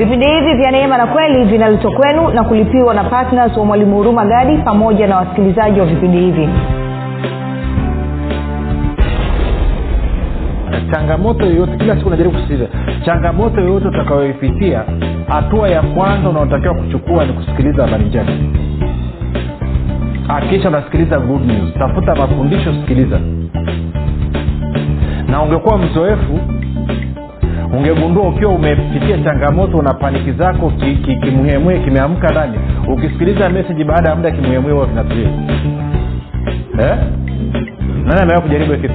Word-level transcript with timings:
vipindi 0.00 0.26
hivi 0.28 0.54
vya 0.54 0.70
neema 0.70 0.98
na 0.98 1.06
kweli 1.06 1.44
vinaletwa 1.44 1.90
kwenu 1.92 2.28
na 2.30 2.44
kulipiwa 2.44 2.94
na 2.94 3.04
ptns 3.04 3.56
wa 3.56 3.64
mwalimu 3.64 3.96
huruma 3.96 4.24
gadi 4.26 4.56
pamoja 4.58 5.06
na 5.06 5.16
wasikilizaji 5.16 5.80
wa 5.80 5.86
vipindi 5.86 6.18
hivi. 6.18 6.48
Changamoto 10.92 11.46
yoyote 11.46 11.76
kila 11.76 11.96
siku 11.96 12.10
najaribu 12.10 12.34
kusikiliza. 12.34 12.66
Changamoto 13.04 13.60
yoyote 13.60 13.88
utakayoipitia 13.88 14.84
hatua 15.28 15.68
ya 15.68 15.82
kwanza 15.82 16.28
unaotakiwa 16.28 16.74
kuchukua 16.74 17.24
ni 17.24 17.32
kusikiliza 17.32 17.82
habari 17.82 18.04
njema. 18.04 18.32
Akisha 20.28 20.68
unasikiliza 20.68 21.18
good 21.18 21.46
news. 21.46 21.74
Tafuta 21.78 22.14
mafundisho 22.14 22.72
sikiliza. 22.72 23.20
Na 25.28 25.42
ungekuwa 25.42 25.78
mzoefu 25.78 26.38
ungegundua 27.72 28.28
ukiwa 28.28 28.52
umepitia 28.52 29.18
changamoto 29.18 29.82
na 29.82 29.94
paniki 29.94 30.32
zako 30.32 30.70
kimwemwe 31.20 31.74
ki, 31.74 31.80
ki, 31.80 31.84
kimeamka 31.84 32.28
ndani 32.30 32.58
ukisikiliza 32.88 33.50
meseji 33.50 33.84
baada 33.84 34.08
ya 34.10 34.16
muda 34.16 34.30
kimwemwe 34.30 34.72
huwa 34.72 34.86
vinatulia 34.86 35.28
eh? 36.78 36.96
nani 38.04 38.20
amewaa 38.22 38.40
kujaribu 38.40 38.76
kitu 38.76 38.94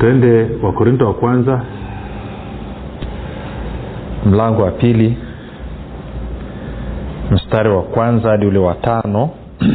twende 0.00 0.48
wakorinto 0.62 1.06
wa 1.06 1.14
kwanza. 1.14 1.62
Mlango 4.26 4.62
wa 4.62 4.70
pili. 4.70 5.16
Mstari 7.30 7.68
wa 7.68 7.82
kwanza 7.82 8.30
hadi 8.30 8.46
ule 8.46 8.58
wa 8.58 8.74
tano. 8.74 9.30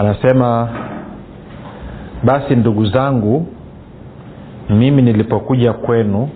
Anasema 0.00 0.68
basi 2.24 2.56
ndugu 2.56 2.86
zangu 2.86 3.46
mimi 4.70 5.02
nilipokuja 5.02 5.72
kwenu 5.72 6.28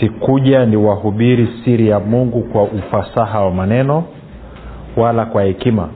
sikuja 0.00 0.66
ni 0.66 0.76
wahubiri 0.76 1.48
siri 1.64 1.88
ya 1.88 2.00
mungu 2.00 2.42
kwa 2.42 2.62
ufasaha 2.62 3.40
wa 3.40 3.50
maneno 3.50 4.04
wala 4.96 5.26
kwa 5.26 5.42
hekima 5.42 5.88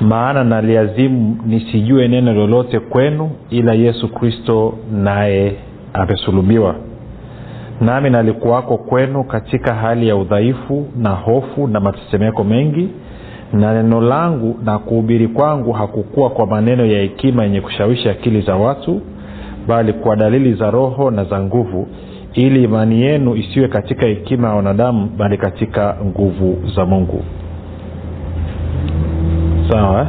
maana 0.00 0.44
naliazimu 0.44 1.36
nisijue 1.46 2.08
neno 2.08 2.34
lolote 2.34 2.80
kwenu 2.80 3.30
ila 3.50 3.72
yesu 3.74 4.08
kristo 4.08 4.74
naye 4.92 5.52
amesulubiwa. 5.92 6.74
Nami 7.80 8.10
nalikuwako 8.10 8.76
kwenu 8.78 9.24
katika 9.24 9.74
hali 9.74 10.08
ya 10.08 10.16
udhaifu 10.16 10.86
na 10.96 11.10
hofu 11.10 11.66
na 11.68 11.80
matetemeko 11.80 12.44
mengi 12.44 12.88
na 13.52 13.74
neno 13.82 14.00
langu 14.00 14.58
na 14.64 14.78
kuhubiri 14.78 15.28
kwangu 15.28 15.72
hakukuwa 15.72 16.30
kwa 16.30 16.46
maneno 16.46 16.86
ya 16.86 17.00
hekima 17.00 17.44
yenye 17.44 17.60
kushawishi 17.60 18.08
akili 18.08 18.40
za 18.40 18.56
watu 18.56 19.00
bali 19.68 19.92
kwa 19.92 20.16
dalili 20.16 20.54
za 20.54 20.70
roho 20.70 21.10
na 21.10 21.24
za 21.24 21.40
nguvu 21.40 21.88
ili 22.34 22.64
imani 22.64 23.02
yenu 23.02 23.36
isiwe 23.36 23.68
katika 23.68 24.06
hekima 24.06 24.48
ya 24.48 24.54
wanadamu 24.54 25.10
bali 25.16 25.36
katika 25.38 25.96
nguvu 26.06 26.58
za 26.76 26.86
mungu 26.86 27.24
sawa 29.70 30.00
eh? 30.02 30.08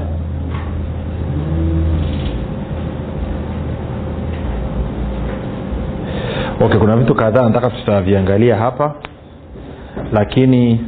okay 6.62 6.78
kuna 6.80 6.98
vitu 6.98 7.16
kadhaa 7.16 7.44
nataka 7.44 7.70
tutaviangalia 7.70 8.56
hapa. 8.56 8.96
Lakini 10.14 10.80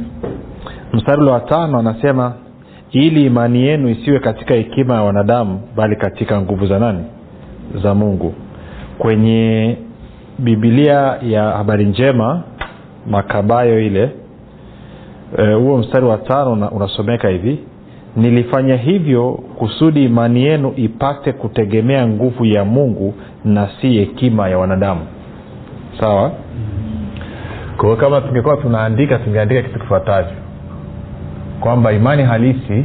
mstari 0.92 1.22
wa 1.24 1.40
tano 1.40 1.78
anasema 1.78 2.32
ili 2.90 3.26
imani 3.26 3.62
yenu 3.62 3.88
isiwe 3.88 4.18
katika 4.20 4.54
hekima 4.54 4.94
ya 4.94 5.02
wanadamu 5.02 5.60
bali 5.76 5.96
katika 5.96 6.40
nguvu 6.40 6.66
za 6.66 6.78
nani? 6.78 7.04
Za 7.82 7.94
mungu. 7.94 8.34
Kwenye 8.98 9.76
bibilia 10.38 11.18
ya 11.22 11.42
habari 11.42 11.84
njema 11.86 12.42
makabayo 13.10 13.80
ile 13.80 14.10
huo 15.58 15.76
e, 15.76 15.80
mstari 15.80 16.06
wa 16.06 16.18
tano 16.18 16.68
unasomeka 16.68 17.28
hivi 17.28 17.58
nilifanya 18.16 18.76
hivyo 18.76 19.32
kusudi 19.32 20.04
imani 20.04 20.42
yenu 20.44 20.72
ipate 20.76 21.32
kutegemea 21.32 22.06
nguvu 22.06 22.44
ya 22.44 22.64
mungu 22.64 23.14
na 23.44 23.68
si 23.80 23.92
hekima 23.92 24.48
ya 24.48 24.58
wanadamu. 24.58 25.00
Sawa? 26.00 26.32
Kwa 27.76 27.84
hiyo 27.84 27.96
kama 27.96 28.20
tungekuwa 28.20 28.56
tunaandika 28.56 29.18
tungeandika 29.18 29.62
kitu 29.62 29.78
kifuatavyo. 29.80 30.36
Kwamba 31.60 31.92
imani 31.92 32.22
halisi 32.22 32.84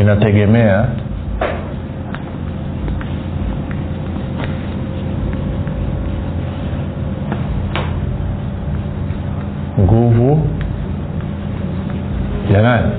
inategemea 0.00 0.88
nguvu 9.80 10.46
ya 12.54 12.62
nani? 12.62 12.92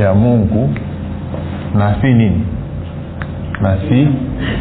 Ya 0.00 0.14
mungu. 0.14 0.74
Na 1.74 1.94
si 2.00 2.06
nini? 2.06 2.46
Na 3.62 3.76
si 3.88 4.08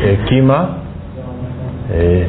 hekima. 0.03 0.67
E. 1.93 2.27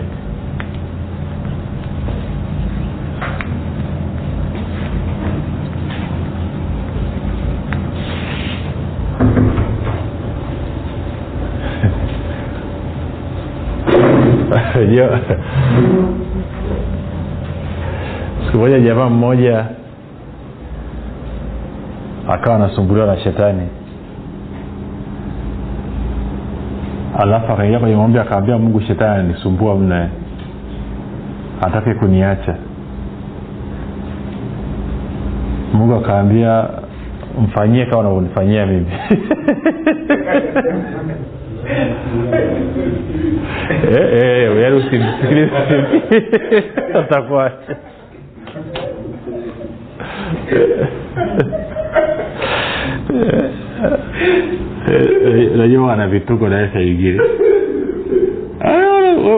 siku 18.52 18.68
jamaa 18.68 19.08
mmoja 19.08 19.66
akawa 22.28 22.56
anasumbuliwa 22.56 23.06
na 23.06 23.18
shetani. 23.18 23.68
Alafu 27.18 27.52
akaingia 27.52 27.78
kwenye 27.78 27.96
maombi 27.96 28.18
akaambia 28.18 28.58
mungu 28.58 28.80
shetani 28.80 29.14
ananisumbua 29.14 29.74
mna 29.76 30.08
atake 31.60 31.94
kuniacha. 31.94 32.56
Mungu 35.72 35.94
akaambia 35.94 36.68
mfanyie 37.42 37.86
kama 37.86 37.98
unavyonifanyia 38.00 38.66
mimi. 38.66 38.86
Yaani 44.62 44.76
usimsikilize. 44.76 45.50
Atakuacha 47.00 47.76
najua 55.56 55.86
wana 55.86 56.08
vituko 56.08 56.48
naye 56.48 56.68
ingine 56.88 57.20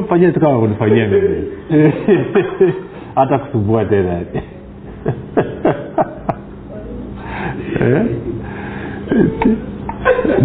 fanyia 0.09 0.33
tu 0.33 0.41
kama 0.41 0.59
kunifanyia 0.61 1.09
mimi. 1.09 1.45
Hata 3.15 3.39
kusumbua 3.39 3.85
tena. 3.85 4.21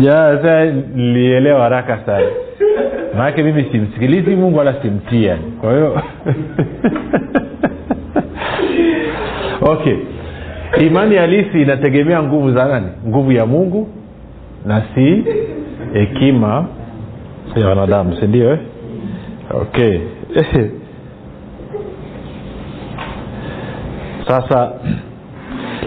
Jaa 0.01 0.41
saa 0.41 0.65
nilielewa 0.95 1.61
haraka 1.61 1.99
sana. 2.05 2.27
Maanake 3.17 3.43
mimi 3.43 3.65
simsikilizi 3.71 4.35
mungu 4.35 4.57
wala 4.57 4.81
simtii 4.81 5.31
kwa 5.61 5.71
hiyo 5.73 6.01
okay 9.71 9.95
imani 10.79 11.15
halisi 11.15 11.61
inategemea 11.61 12.23
nguvu 12.23 12.51
za 12.51 12.65
nani? 12.65 12.87
Nguvu 13.07 13.31
ya 13.31 13.45
mungu 13.45 13.87
na 14.65 14.83
si 14.95 15.23
hekima 15.93 16.65
ya 17.55 17.67
wanadamu 17.67 18.15
sindio 18.15 18.51
eh? 18.51 18.59
okay. 19.61 19.99
Sasa 24.27 24.71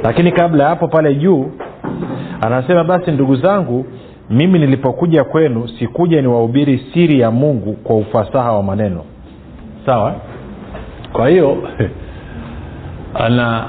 lakini 0.03 0.33
kabla 0.33 0.65
ya 0.65 0.71
hapo 0.71 0.89
pale 0.89 1.15
juu 1.15 1.51
anasema 2.41 2.85
basi 2.85 3.11
ndugu 3.11 3.37
zangu 3.37 3.87
mimi 4.31 4.59
nilipokuja 4.59 5.25
kwenu 5.25 5.69
sikuja 5.69 6.23
niwahubiri 6.23 6.87
siri 6.95 7.21
ya 7.21 7.31
mungu 7.31 7.73
kwa 7.73 7.97
ufasaha 7.97 8.53
wa 8.53 8.63
maneno. 8.63 9.05
Sawa? 9.87 10.15
Kwa 11.13 11.29
hiyo 11.29 11.69
ana 13.25 13.69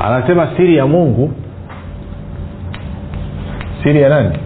anasema 0.00 0.48
siri 0.56 0.76
ya 0.76 0.86
mungu. 0.86 1.32
Siri 3.82 4.02
ya 4.02 4.08
nani? 4.08 4.38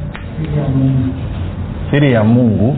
Siri 1.90 2.12
ya 2.12 2.25
mungu. 2.25 2.76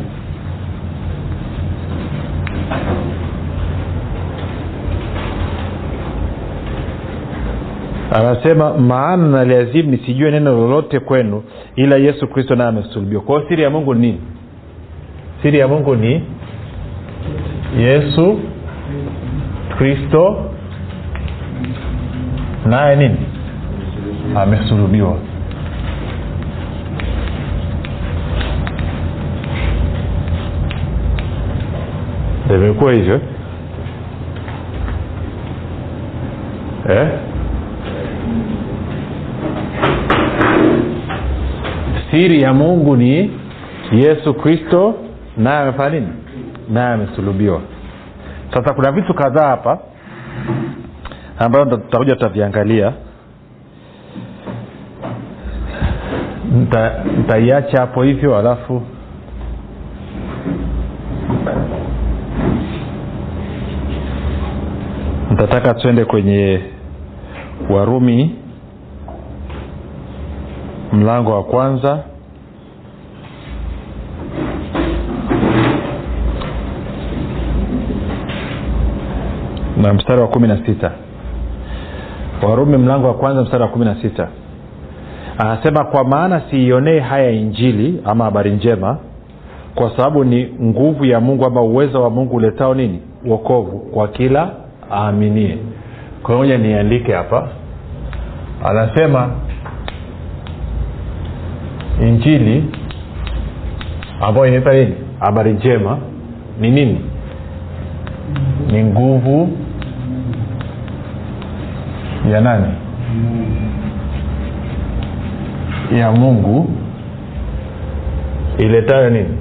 Anasema 8.13 8.75
maana 8.79 9.29
naliazimu 9.29 9.91
nisijue 9.91 10.31
neno 10.31 10.53
lolote 10.53 11.01
kwenu 11.01 11.43
ila 11.77 11.97
yesu 11.97 12.27
kristo 12.29 12.55
naye 12.55 12.69
amesulubiwa 12.71 13.23
kwa 13.23 13.37
hiyo 13.37 13.49
siri 13.49 13.63
ya 13.63 13.71
mungu 13.71 13.95
ni? 13.95 14.01
Nini 14.07 14.21
siri 15.43 15.59
ya 15.59 15.69
mungu 15.69 15.95
ni 15.97 16.23
yesu 17.79 18.39
kristo 19.79 20.51
naye 22.67 22.97
nini? 22.97 23.17
Amesulubiwa. 24.37 25.17
Imekuwa 32.55 32.93
hivyo? 32.93 33.21
Eh? 36.89 37.09
siri 42.11 42.43
ya 42.43 42.55
mungu 42.55 42.97
ni 42.97 43.31
yesu 43.93 44.35
kristo 44.35 44.95
naye 45.37 45.59
amefanya 45.63 46.01
nini? 46.01 46.13
Naye 46.69 46.95
amesulubiwa. 46.95 47.61
Sasa 48.55 48.75
kuna 48.75 48.93
vitu 48.93 49.15
kadhaa 49.15 49.49
hapa 49.49 49.79
ambayo 51.39 51.65
tutakuja 51.65 52.15
tutaviangalia. 52.15 52.93
Nitaiacha 57.17 57.81
hapo 57.81 58.03
hivyo 58.03 58.39
alafu 58.39 58.83
nitataka 65.31 65.75
twende 65.75 66.05
kwenye 66.05 66.61
warumi 67.71 68.35
mlango 70.93 71.31
wa 71.33 71.45
kwanza. 71.45 72.05
Na 79.77 79.95
mstari 79.95 80.21
wa 80.21 80.29
kumi 80.29 80.49
na 80.49 80.67
sita 80.67 80.93
warumi 82.43 82.77
mlango 82.77 83.07
wa 83.07 83.15
kwanza 83.15 83.43
mstari 83.43 83.63
wa 83.63 83.69
kumi 83.69 83.85
na 83.85 83.95
sita. 84.03 84.29
Anasema 85.39 85.85
kwa 85.85 86.05
maana 86.05 86.41
siionee 86.51 86.99
haya 87.01 87.31
injili 87.31 88.01
ama 88.05 88.25
habari 88.25 88.51
njema 88.51 88.97
kwa 89.75 89.91
sababu 89.97 90.25
ni 90.25 90.55
nguvu 90.63 91.05
ya 91.05 91.21
mungu 91.21 91.45
ama 91.45 91.63
uwezo 91.63 92.03
wa 92.03 92.11
mungu 92.11 92.37
uletao 92.37 92.75
nini? 92.75 93.01
Uokovu 93.27 93.79
kwa 93.79 94.09
kila 94.09 94.51
aaminie. 94.93 95.59
Kamoja 96.27 96.59
niandike 96.59 97.13
hapa. 97.13 97.49
Anasema 98.65 99.31
injili 102.03 102.65
ambayo 104.21 104.47
inaita 104.47 104.73
nini? 104.73 104.95
Habari 105.21 105.53
njema 105.53 105.99
ni 106.61 106.71
nini? 106.71 107.01
Ni 108.73 108.85
nguvu 108.85 109.49
ya 112.33 112.41
nani? 112.41 112.67
Ya 115.99 116.13
mungu. 116.13 116.71
Iletayo 118.59 119.11
nini? 119.11 119.39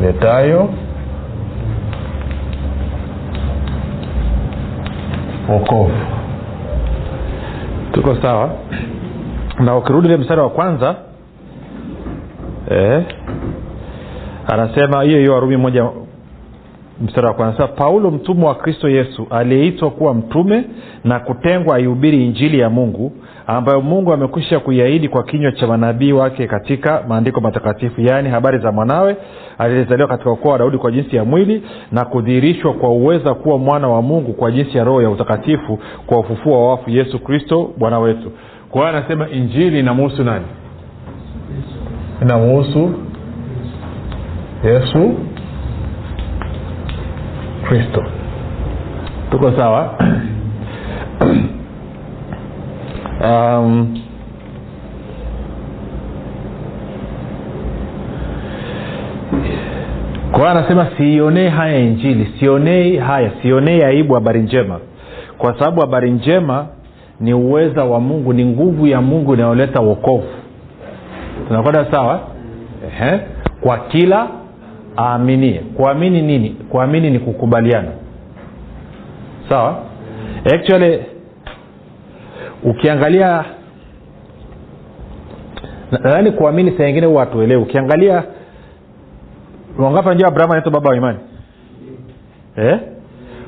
Iletayo 0.00 0.70
wokovu. 5.48 5.92
Tuko 7.92 8.16
sawa? 8.22 8.50
Na 9.60 9.76
ukirudi 9.76 10.08
ile 10.08 10.16
mstari 10.16 10.40
wa 10.40 10.50
kwanza 10.50 10.94
eh, 12.70 13.02
anasema 14.52 15.02
hiyo 15.02 15.18
hiyo 15.18 15.34
warumi 15.34 15.56
moja 15.56 15.84
mstari 17.02 17.26
wa 17.26 17.34
kwanza 17.34 17.66
paulo 17.66 18.10
mtumwa 18.10 18.48
wa 18.48 18.54
kristo 18.54 18.88
yesu 18.88 19.26
aliyeitwa 19.30 19.90
kuwa 19.90 20.14
mtume 20.14 20.64
na 21.04 21.20
kutengwa 21.20 21.76
aihubiri 21.76 22.26
injili 22.26 22.58
ya 22.58 22.70
mungu 22.70 23.12
ambayo 23.46 23.80
mungu 23.80 24.12
amekwisha 24.12 24.60
kuiahidi 24.60 25.08
kwa 25.08 25.22
kinywa 25.22 25.52
cha 25.52 25.66
manabii 25.66 26.12
wake 26.12 26.46
katika 26.46 27.04
maandiko 27.08 27.40
matakatifu 27.40 28.00
yaani 28.00 28.28
habari 28.28 28.58
za 28.58 28.72
mwanawe 28.72 29.16
aliyezaliwa 29.58 30.08
katika 30.08 30.30
ukoo 30.30 30.48
wa 30.48 30.58
daudi 30.58 30.78
kwa 30.78 30.90
jinsi 30.90 31.16
ya 31.16 31.24
mwili 31.24 31.62
na 31.92 32.04
kudhihirishwa 32.04 32.72
kwa 32.72 32.90
uweza 32.90 33.34
kuwa 33.34 33.58
mwana 33.58 33.88
wa 33.88 34.02
mungu 34.02 34.32
kwa 34.32 34.50
jinsi 34.52 34.78
ya 34.78 34.84
roho 34.84 35.02
ya 35.02 35.10
utakatifu 35.10 35.78
kwa 36.06 36.18
ufufuo 36.18 36.62
wa 36.64 36.70
wafu 36.70 36.90
yesu 36.90 37.18
kristo 37.18 37.70
bwana 37.78 37.98
wetu. 37.98 38.32
Kwa 38.70 38.80
hiyo 38.80 38.96
anasema 38.98 39.28
injili 39.30 39.78
inamuhusu 39.78 40.24
nani? 40.24 40.44
Inamuhusu 42.22 42.90
yesu 44.64 45.14
kristo. 47.68 48.04
Tuko 49.30 49.52
sawa? 49.58 49.94
Um, 53.22 53.98
kwa 60.32 60.50
anasema 60.50 60.86
siionee 60.96 61.48
haya 61.48 61.78
injili 61.78 62.32
sionei 62.38 62.96
haya 62.96 63.30
sionei 63.42 63.82
aibu 63.84 64.14
habari 64.14 64.40
njema. 64.42 64.78
Kwa 65.38 65.58
sababu 65.58 65.80
habari 65.80 66.10
njema 66.10 66.66
ni 67.20 67.34
uweza 67.34 67.84
wa 67.84 68.00
mungu 68.00 68.32
ni 68.32 68.44
nguvu 68.44 68.86
ya 68.86 69.00
mungu 69.00 69.34
inayoleta 69.34 69.80
wokovu. 69.80 70.28
Tunakwenda 71.48 71.86
sawa? 71.90 72.20
Ehe. 72.86 73.20
kwa 73.60 73.78
kila 73.78 74.26
aaminie. 74.98 75.58
Kuamini 75.76 76.22
nini? 76.22 76.50
Kuamini 76.50 77.10
ni 77.10 77.18
kukubaliana. 77.18 77.88
Sawa? 79.48 79.78
Actually 80.54 80.98
ukiangalia 82.62 83.44
nadhani 85.90 86.30
kuamini 86.32 86.70
saa 86.78 86.86
ingine 86.88 87.06
huwa 87.06 87.24
hatuelewi. 87.24 87.62
Ukiangalia 87.62 88.24
wangapi 89.78 90.08
najua 90.08 90.28
abrahamu 90.28 90.52
anaitwa 90.52 90.72
baba 90.72 90.90
wa 90.90 90.96
imani? 90.96 91.18
Eh? 92.56 92.78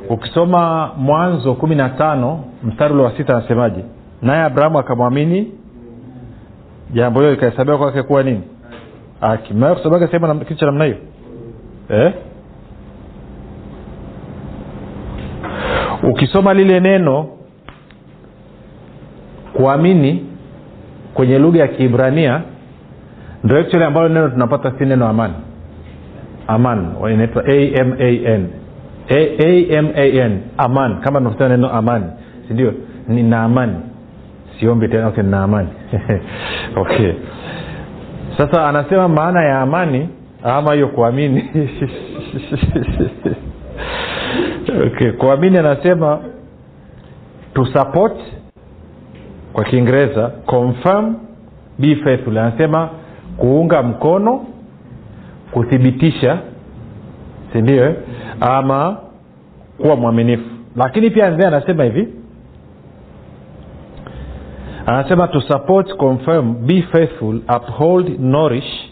ukisoma 0.09 0.91
mwanzo 0.97 1.55
kumi 1.55 1.75
na 1.75 1.89
tano 1.89 2.45
mstari 2.65 2.95
ule 2.95 3.03
wa 3.03 3.17
sita 3.17 3.37
anasemaje? 3.37 3.85
Naye 4.23 4.43
abrahamu 4.43 4.79
akamwamini. 4.79 5.53
Jambo 6.93 7.21
hilo 7.21 7.33
likahesabiwa 7.33 7.79
kwake 7.79 8.03
kuwa 8.03 8.23
nini? 8.23 8.41
Haki. 9.21 9.55
Mnaweza 9.55 9.77
kusomaga 9.81 10.07
sehemu 10.09 10.39
kitu 10.41 10.55
cha 10.55 10.67
namna 10.67 10.85
hiyo 10.85 10.97
eh? 11.89 12.13
ukisoma 16.03 16.55
lile 16.55 16.81
neno 16.81 17.27
kuamini 19.53 20.27
kwenye 21.15 21.39
lugha 21.39 21.59
ya 21.61 21.69
kiibrania 21.69 22.41
ndo 23.45 23.57
actually 23.59 23.85
ambalo 23.85 24.09
neno 24.09 24.29
tunapata 24.29 24.73
si 24.79 24.85
neno 24.85 25.09
amani 25.09 25.35
aman 26.47 26.95
inaitwa 27.13 27.45
aman 27.45 28.49
aman 29.79 30.41
aman. 30.57 31.01
Kama 31.01 31.21
tunasema 31.21 31.49
neno 31.49 31.71
amani 31.71 32.07
sindio 32.49 32.75
nina 33.09 33.43
amani 33.43 33.77
siombi 34.61 34.89
tena 34.89 35.07
okay, 35.09 35.23
nina 35.25 35.43
amani 35.43 35.69
okay. 36.77 37.13
Sasa 38.37 38.69
anasema 38.69 39.09
maana 39.09 39.45
ya 39.45 39.61
amani 39.61 40.09
ama 40.45 40.75
hiyo 40.75 40.89
kuamini. 40.89 41.51
Okay 44.87 45.13
kuamini 45.13 45.59
anasema 45.59 46.19
to 47.55 47.65
support 47.67 48.17
kwa 49.53 49.65
kiingereza 49.65 50.29
confirm 50.29 51.15
be 51.79 51.97
faithful. 51.97 52.39
Anasema 52.39 52.89
kuunga 53.37 53.83
mkono 53.83 54.47
kuthibitisha 55.51 56.39
sindio 57.53 57.95
ama 58.41 58.97
kuwa 59.79 59.97
mwaminifu. 59.97 60.45
Lakini 60.77 61.11
pia 61.11 61.31
nzee 61.31 61.47
anasema 61.47 61.85
hivi. 61.85 62.09
Anasema 64.87 65.29
to 65.29 65.41
support 65.41 65.97
confirm 65.97 66.67
be 66.67 66.83
faithful 66.83 67.41
uphold 67.57 68.21
nourish 68.21 68.91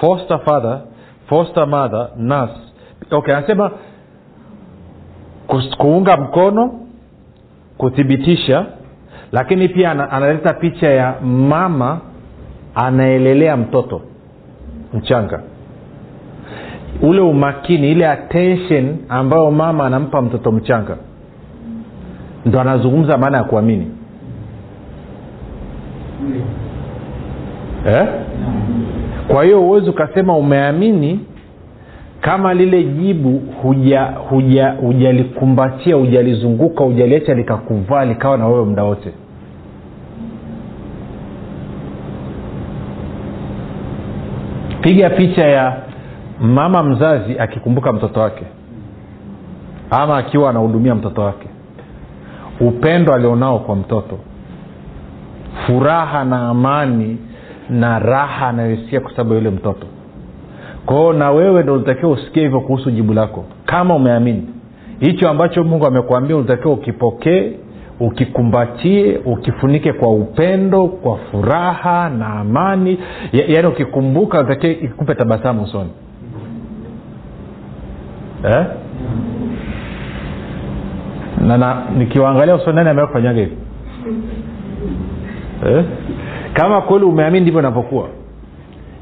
foster 0.00 0.38
father 0.44 0.80
foster 1.32 1.66
mother 1.66 2.08
nurse 2.16 2.54
okay 3.10 3.34
anasema 3.34 3.70
kuunga 5.78 6.16
mkono 6.16 6.74
kuthibitisha 7.78 8.66
lakini 9.32 9.68
pia 9.68 10.10
analeta 10.10 10.54
picha 10.54 10.88
ya 10.90 11.14
mama 11.22 12.00
anaelelea 12.74 13.56
mtoto 13.56 14.00
mchanga. 14.94 15.40
Ule 17.02 17.20
umakini 17.20 17.90
ile 17.90 18.08
attention 18.08 18.96
ambayo 19.08 19.50
mama 19.50 19.86
anampa 19.86 20.22
mtoto 20.22 20.52
mchanga. 20.52 20.96
Ndo 22.46 22.60
anazungumza 22.60 23.18
maana 23.18 23.38
ya 23.38 23.44
kuamini. 23.44 23.90
Eh? 27.86 28.06
Kwa 29.28 29.44
hiyo 29.44 29.60
huwezi 29.60 29.90
ukasema 29.90 30.36
umeamini 30.36 31.20
kama 32.20 32.54
lile 32.54 32.82
jibu 32.84 33.42
huja 33.62 34.02
huja 34.04 34.70
hujalikumbatia 34.70 35.94
hujalizunguka 35.96 36.84
hujaliacha 36.84 37.34
likakuvaa 37.34 38.04
likawa 38.04 38.38
na 38.38 38.48
wewe 38.48 38.64
muda 38.64 38.84
wote. 38.84 39.12
Piga 44.80 45.10
picha 45.10 45.44
ya 45.48 45.76
mama 46.40 46.82
mzazi 46.82 47.38
akikumbuka 47.38 47.92
mtoto 47.92 48.20
wake 48.20 48.44
ama 49.90 50.16
akiwa 50.16 50.50
anahudumia 50.50 50.94
mtoto 50.94 51.22
wake. 51.22 51.48
Upendo 52.60 53.14
alionao 53.14 53.58
kwa 53.58 53.76
mtoto 53.76 54.18
furaha 55.66 56.24
na 56.24 56.48
amani 56.48 57.18
na 57.70 57.98
raha 57.98 58.48
anayoisikia 58.48 59.00
kwa 59.00 59.10
sababu 59.10 59.30
ya 59.30 59.38
yule 59.38 59.50
mtoto. 59.50 59.86
Kwao 60.86 61.12
na 61.12 61.30
wewe 61.30 61.62
ndo 61.62 61.74
ulitakiwa 61.74 62.12
usikie 62.12 62.42
hivyo 62.42 62.60
kuhusu 62.60 62.90
jibu 62.90 63.12
lako 63.14 63.44
kama 63.66 63.94
umeamini. 63.94 64.46
Hicho 65.00 65.28
ambacho 65.30 65.64
mungu 65.64 65.86
amekuambia 65.86 66.36
ulitakiwa 66.36 66.74
ukipokee 66.74 67.52
ukikumbatie 68.00 69.20
ukifunike 69.24 69.92
kwa 69.92 70.10
upendo 70.14 70.86
kwa 70.88 71.16
furaha 71.16 72.10
na 72.10 72.26
amani. 72.26 72.98
Ya, 73.32 73.44
yaani 73.46 73.68
ukikumbuka 73.68 74.38
ulitakiwa 74.38 74.72
ikupe 74.72 75.14
tabasamu 75.14 75.62
usoni. 75.62 75.90
Eh? 78.44 78.66
na, 81.46 81.58
na 81.58 81.82
nikiwaangalia 81.98 82.54
usoni 82.54 82.76
nani 82.76 82.90
ameakufanyaga 82.90 83.40
hivi? 83.40 83.56
Eh? 85.66 85.84
Kama 86.52 86.80
kweli 86.80 87.04
umeamini 87.04 87.40
ndivyo 87.40 87.60
inavyokuwa. 87.60 88.08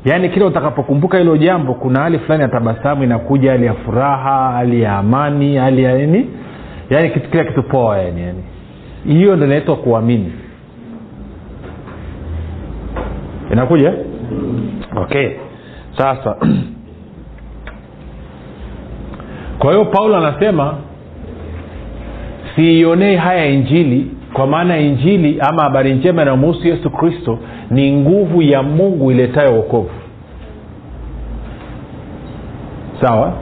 Yaani 0.04 0.28
kila 0.28 0.47
utakapokumbuka 0.47 1.19
hilo 1.19 1.37
jambo 1.37 1.75
kuna 1.75 2.00
hali 2.00 2.19
fulani 2.19 2.42
ya 2.42 2.49
tabasamu 2.49 3.04
inakuja 3.04 3.50
hali 3.50 3.66
ya 3.66 3.75
furaha 3.75 4.52
hali 4.52 4.83
ya 4.83 4.97
amani 4.99 5.57
hali 5.57 5.83
ya 5.83 5.99
nini? 5.99 6.30
Yaani 6.90 7.11
kitu 7.11 7.30
kila 7.30 7.45
kitu 7.45 7.62
poa 7.62 7.99
yani 7.99 8.23
yani 8.23 8.42
hiyo 9.07 9.37
ndo 9.37 9.47
inaitwa 9.47 9.76
kuamini. 9.76 10.33
Inakuja? 13.52 13.95
Okay. 14.97 15.30
Sasa 15.99 16.37
kwa 19.59 19.73
hiyo 19.73 19.85
paulo 19.85 20.16
anasema 20.16 20.75
siionei 22.54 23.16
haya 23.16 23.47
injili 23.47 24.07
kwa 24.40 24.47
maana 24.47 24.78
injili 24.78 25.40
ama 25.40 25.62
habari 25.62 25.94
njema 25.94 26.23
inayomuhusu 26.23 26.68
yesu 26.68 26.90
kristo 26.90 27.38
ni 27.70 27.92
nguvu 27.92 28.42
ya 28.42 28.62
mungu 28.62 29.11
iletayo 29.11 29.56
wokovu. 29.56 29.90
Sawa? 33.02 33.32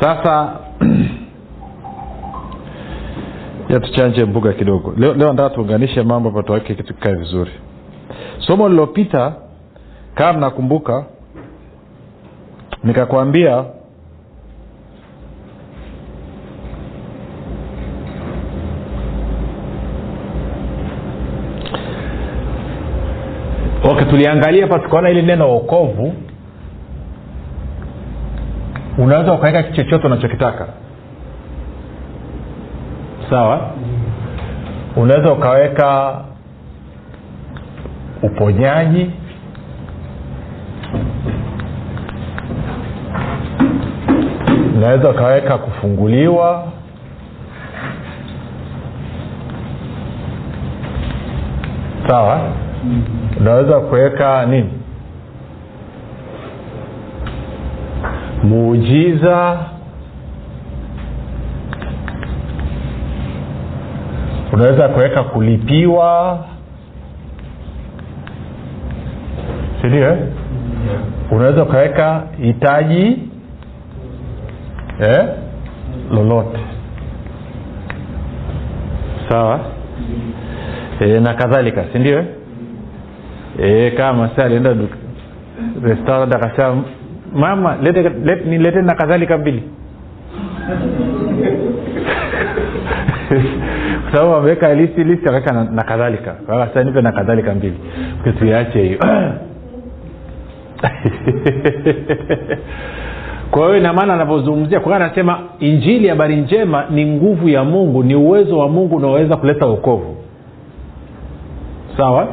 Sasa 0.00 0.52
yatuchanje 3.72 4.24
mbuga 4.24 4.52
kidogo. 4.52 4.94
Leo, 4.96 5.14
leo 5.14 5.28
nataka 5.32 5.54
tuunganishe 5.54 6.02
mambo 6.02 6.30
pa 6.30 6.42
tuweke 6.42 6.74
kitu 6.74 6.94
kikae 6.94 7.14
vizuri. 7.14 7.50
Somo 8.38 8.68
lililopita 8.68 9.32
kama 10.14 10.38
mnakumbuka 10.38 11.04
nikakwambia 12.84 13.64
okay 23.90 24.05
tuliangalia 24.16 24.62
hapa 24.66 24.78
tukaona 24.78 25.10
ili 25.10 25.22
neno 25.22 25.56
okovu 25.56 26.14
unaweza 28.98 29.32
ukaweka 29.32 29.62
chochote 29.62 30.06
unachokitaka. 30.06 30.66
Sawa? 33.30 33.70
Unaweza 34.96 35.32
ukaweka 35.32 36.20
uponyaji. 38.22 39.10
Unaweza 44.76 45.10
ukaweka 45.10 45.58
kufunguliwa. 45.58 46.72
Sawa 52.08 52.40
unaweza 53.40 53.80
kuweka 53.80 54.46
nini 54.46 54.70
muujiza 58.42 59.58
unaweza 64.52 64.88
kuweka 64.88 65.22
kulipiwa 65.24 66.44
sindio 69.82 70.10
eh? 70.12 70.18
unaweza 71.30 71.62
ukaweka 71.62 72.22
hitaji 72.42 73.18
eh? 75.00 75.24
lolote 76.12 76.58
sawa 79.28 79.60
e, 81.00 81.20
na 81.20 81.34
kadhalika 81.34 81.84
sindio 81.92 82.18
eh? 82.18 82.24
E, 83.58 83.90
kama 83.90 84.30
sa 84.36 84.44
alienda 84.44 84.76
restaurant 85.82 86.34
akasema 86.34 86.82
mama 87.34 87.76
lete, 87.82 88.02
lete, 88.02 88.44
nilete 88.44 88.82
na 88.82 88.94
kadhalika 88.94 89.38
mbili. 89.38 89.62
Kwa 94.02 94.12
sababu 94.12 94.34
ameweka 94.34 94.74
listi 94.74 95.04
listi 95.04 95.24
akaweka 95.28 95.54
na, 95.54 95.64
na 95.64 95.82
kadhalika. 95.82 96.34
Sasa 96.46 96.84
nipe 96.84 97.02
na 97.02 97.12
kadhalika 97.12 97.54
mbili. 97.54 97.76
Tuiache 98.38 98.82
hiyo. 98.82 98.98
Kwa 103.50 103.66
hiyo 103.66 103.76
inamaana 103.78 104.14
anavyozungumzia 104.14 104.80
kwa 104.80 104.96
anasema 104.96 105.38
injili 105.60 106.08
habari 106.08 106.36
njema 106.36 106.84
ni 106.90 107.06
nguvu 107.06 107.48
ya 107.48 107.64
mungu 107.64 108.02
ni 108.02 108.14
uwezo 108.14 108.58
wa 108.58 108.68
mungu 108.68 108.96
unaoweza 108.96 109.36
kuleta 109.36 109.66
uokovu 109.66 110.16
sawa 111.96 112.28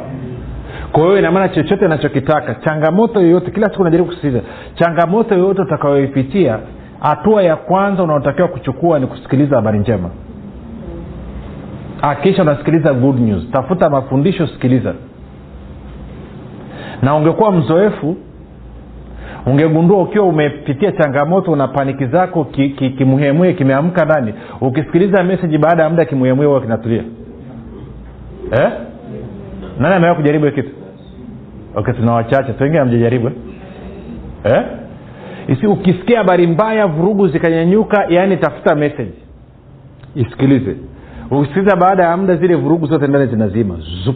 kwa 0.94 1.04
hiyo 1.04 1.20
inamaana 1.20 1.50
chochote 1.50 1.86
anachokitaka 1.86 2.56
changamoto 2.56 3.22
yoyote 3.22 3.52
kila 3.52 3.70
siku 3.70 3.84
najaribu 3.84 4.10
kusisitiza 4.10 4.42
changamoto 4.76 5.36
yoyote 5.36 5.62
utakayoipitia 5.62 6.60
hatua 7.00 7.44
ya 7.44 7.56
kwanza 7.56 8.04
unaotakiwa 8.04 8.48
kuchukua 8.48 9.00
ni 9.00 9.08
kusikiliza 9.08 9.56
habari 9.56 9.80
njema. 9.80 10.10
Akisha 12.02 12.42
unasikiliza 12.42 12.94
good 12.94 13.20
news. 13.20 13.52
Tafuta 13.52 13.90
mafundisho 13.90 14.48
sikiliza. 14.48 14.94
Na 17.02 17.16
ungekuwa 17.16 17.52
mzoefu 17.52 18.18
ungegundua 19.46 20.02
ukiwa 20.02 20.26
umepitia 20.26 20.92
changamoto 20.92 21.52
una 21.52 21.68
paniki 21.68 22.06
zako 22.06 22.46
kimuhemue 22.98 23.48
ki, 23.48 23.54
ki 23.54 23.58
kimeamka 23.58 24.06
ndani 24.06 24.34
ukisikiliza 24.62 25.24
meseji 25.24 25.58
baada 25.58 25.84
ya 25.84 25.90
muda 25.90 26.06
kimuhemue 26.06 26.46
huwa 26.46 26.62
kinatulia. 26.62 27.04
Eh? 28.52 28.72
Nani 29.80 29.96
amewa 29.96 30.16
kujaribu 30.16 30.52
kitu? 30.52 30.70
Okay 31.76 31.94
tuna 31.94 32.12
wachache 32.14 32.54
wengine 32.60 32.80
amjajaribu 32.82 33.32
eh? 34.44 34.64
isi 35.48 35.68
ukisikia 35.68 36.18
habari 36.18 36.48
mbaya 36.48 36.88
vurugu 36.88 37.28
zikanyanyuka 37.28 38.06
yaani 38.10 38.38
tafuta 38.38 38.76
message. 38.76 39.14
Isikilize. 40.16 40.76
Ukisikiliza 41.32 41.76
baada 41.76 42.04
ya 42.04 42.18
muda 42.18 42.36
zile 42.36 42.56
vurugu 42.56 42.86
zote 42.88 43.08
ndani 43.08 43.28
zinazima. 43.28 43.78
Zup. 44.06 44.16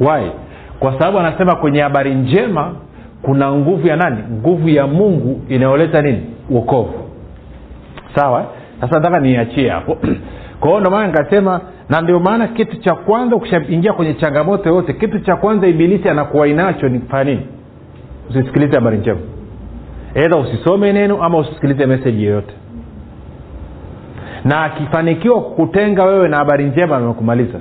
Why? 0.00 0.30
Kwa 0.78 0.92
sababu 0.98 1.18
anasema 1.18 1.56
kwenye 1.56 1.80
habari 1.80 2.14
njema 2.14 2.74
kuna 3.22 3.52
nguvu 3.52 3.86
ya 3.86 3.96
nani? 3.96 4.18
Nguvu 4.32 4.68
ya 4.68 4.86
mungu 4.86 5.40
inayoleta 5.48 6.02
nini? 6.02 6.20
Uokovu 6.50 6.94
sawa? 8.14 8.46
Sasa 8.80 8.94
nataka 9.00 9.20
niachie 9.20 9.70
hapo 9.70 9.98
kwa 10.64 10.70
hiyo 10.70 10.80
ndomaana 10.80 11.06
nikasema 11.06 11.60
na 11.88 12.00
ndio 12.00 12.20
maana 12.20 12.48
kitu 12.48 12.76
cha 12.76 12.94
kwanza 12.94 13.36
ukishaingia 13.36 13.92
kwenye 13.92 14.14
changamoto 14.14 14.68
yoyote 14.68 14.92
kitu 14.92 15.18
cha 15.20 15.36
kwanza 15.36 15.66
ibilisi 15.66 16.08
anakuwa 16.08 16.48
inacho 16.48 16.88
ni 16.88 16.98
kufanya 16.98 17.24
nini? 17.24 17.46
Usisikilize 18.30 18.74
habari 18.74 18.98
njema. 18.98 19.20
Edha 20.14 20.36
usisome 20.36 20.92
neno 20.92 21.22
ama 21.22 21.38
usisikilize 21.38 21.86
meseji 21.86 22.24
yoyote. 22.24 22.54
Na 24.44 24.64
akifanikiwa 24.64 25.40
kukutenga 25.42 26.04
wewe 26.04 26.28
na 26.28 26.36
habari 26.36 26.64
njema 26.64 26.96
amekumaliza 26.96 27.58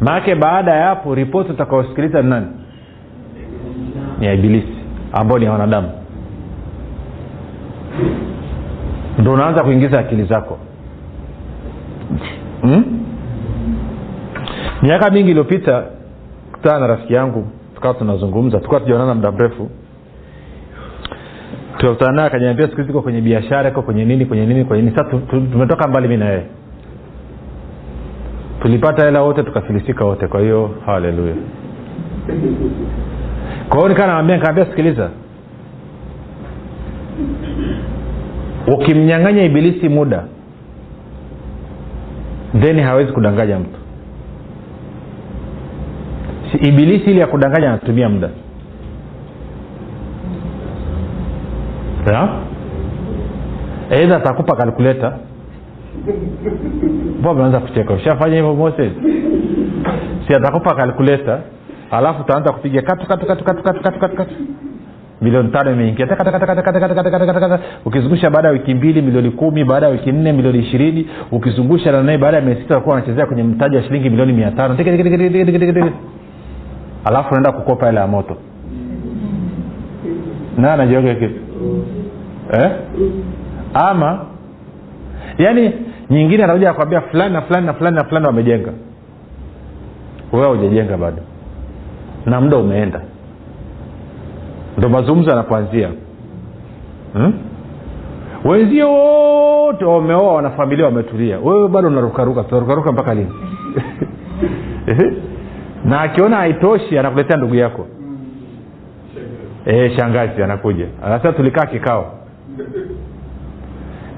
maanake 0.00 0.34
baada 0.34 0.74
ya 0.74 0.86
hapo 0.86 1.14
ripoti 1.14 1.52
utakaosikiliza 1.52 2.22
ni 2.22 2.30
nani? 2.30 2.46
Ni 4.20 4.26
ya 4.26 4.32
ibilisi 4.32 4.76
ambao 5.12 5.38
ni 5.38 5.44
ya 5.44 5.52
wanadamu. 5.52 5.90
Ndo 9.18 9.32
unaanza 9.32 9.62
kuingiza 9.62 9.98
akili 9.98 10.24
zako 10.24 10.58
hmm? 12.66 12.84
miaka 14.82 15.10
mingi 15.10 15.30
iliyopita 15.30 15.84
kutana 16.52 16.78
na 16.80 16.86
rafiki 16.86 17.14
yangu 17.14 17.46
tukawa 17.74 17.94
tunazungumza 17.94 18.60
tukawa 18.60 18.80
tujaonana 18.80 19.14
muda 19.14 19.32
mrefu. 19.32 19.70
Tukakutana 21.78 22.12
naye 22.12 22.28
akaniambia 22.28 22.68
siku 22.68 22.80
hizi 22.80 22.92
kwenye 22.92 23.20
biashara 23.20 23.68
iko 23.68 23.82
kwenye 23.82 24.04
nini 24.04 24.26
kwenye 24.26 24.46
nini 24.46 24.64
kwenye 24.64 24.82
nini. 24.82 24.96
Sasa 24.96 25.10
tu- 25.10 25.18
tu- 25.18 25.40
tumetoka 25.52 25.88
mbali 25.88 26.08
mi 26.08 26.16
na 26.16 26.24
yeye. 26.28 26.42
Tulipata 28.62 29.04
hela 29.04 29.22
wote 29.22 29.42
tukafilisika 29.42 30.04
wote 30.04 30.26
kwa 30.26 30.40
hiyo 30.40 30.70
haleluya. 30.86 31.34
Kwa 33.68 33.76
hiyo 33.78 33.88
nikaa 33.88 34.06
nawambia 34.06 34.36
nikaambia 34.36 34.64
sikiliza. 34.66 35.10
Ukimnyang'anya 38.66 39.42
ibilisi 39.44 39.88
muda 39.88 40.24
then 42.60 42.80
hawezi 42.80 43.12
kudanganya 43.12 43.58
mtu. 43.58 43.78
Si 46.52 46.58
ibilisi 46.68 47.10
ili 47.10 47.20
ya 47.20 47.26
kudanganya 47.26 47.68
anatumia 47.68 48.08
muda. 48.08 48.30
Eidha 53.90 54.16
atakupa 54.16 54.56
kalkuleta 54.56 55.18
mbona 57.20 57.34
mnaanza 57.34 57.60
kucheka? 57.60 57.94
Ushafanya 57.94 58.36
hivyo 58.36 58.54
moses? 58.54 58.92
Si 60.26 60.34
atakupa 60.34 60.74
kalkuleta 60.74 61.40
alafu 61.90 62.20
utaanza 62.22 62.52
kupiga 62.52 62.82
katu 62.82 63.06
katu 63.06 63.26
katu 63.26 63.44
katu 63.44 63.62
katu 63.62 63.80
katu 63.82 63.98
katu 64.00 64.16
katu 64.16 64.34
milioni 65.20 65.48
tano 65.48 65.72
imeingia. 65.72 66.06
Ukizungusha 67.84 68.30
baada 68.30 68.48
ya 68.48 68.52
wiki 68.52 68.74
mbili 68.74 69.02
milioni 69.02 69.30
kumi 69.30 69.64
baada 69.64 69.86
ya 69.86 69.92
wiki 69.92 70.12
nne 70.12 70.32
milioni 70.32 70.58
ishirini. 70.58 71.08
Ukizungusha 71.32 71.92
nanae 71.92 72.18
baada 72.18 72.36
ya 72.36 72.42
miezi 72.42 72.60
sita 72.62 72.74
wakuwa 72.74 72.94
wanachezea 72.94 73.26
kwenye 73.26 73.42
mtaji 73.42 73.76
wa 73.76 73.82
shilingi 73.82 74.10
milioni 74.10 74.32
mia 74.32 74.50
tano. 74.50 74.76
Alafu 77.04 77.28
unaenda 77.28 77.52
kukopa 77.52 77.88
ile 77.88 78.00
ya 78.00 78.06
moto. 78.06 78.36
Na 80.58 80.72
anajiweka 80.72 81.14
kitu 81.14 81.40
eh? 82.52 82.70
ama 83.74 84.20
yaani 85.38 85.72
nyingine 86.10 86.44
anakuja 86.44 86.70
akwambia 86.70 87.00
fulani 87.00 87.32
na 87.34 87.42
fulani 87.42 87.66
na 87.66 87.74
fulani 87.74 87.96
na 87.96 88.04
fulani 88.04 88.26
wamejenga. 88.26 88.70
Wewe 90.32 90.44
haujajenga 90.46 90.96
bado. 90.96 91.22
Na 92.26 92.40
muda 92.40 92.56
umeenda 92.56 93.00
ndo 94.78 94.88
mazungumzo 94.88 95.30
yanapoanzia. 95.30 95.90
Hmm? 97.12 97.32
wenzio 98.44 98.92
wote 98.92 99.84
wameoa 99.84 100.34
wanafamilia 100.34 100.84
wametulia. 100.84 101.38
Wewe 101.38 101.68
bado 101.68 101.88
unarukaruka 101.88 102.42
tunarukaruka 102.44 102.92
mpaka 102.92 103.14
lini? 103.14 103.32
Na 105.84 106.00
akiona 106.00 106.36
haitoshi 106.36 106.98
anakuletea 106.98 107.36
ndugu 107.36 107.54
yako. 107.54 107.86
E, 109.66 109.90
shangazi 109.96 110.42
anakuja. 110.42 110.86
Anasema 111.04 111.32
tulikaa 111.32 111.66
kikao. 111.66 112.12